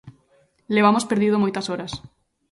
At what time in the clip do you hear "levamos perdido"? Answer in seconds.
0.75-1.41